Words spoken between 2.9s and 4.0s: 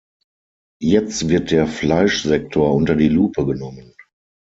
die Lupe genommen.